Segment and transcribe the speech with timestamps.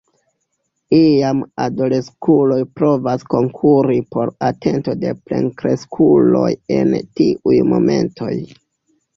[0.99, 8.35] Iam adoleskuloj provas konkuri por atento de plenkreskuloj en tiuj momentoj.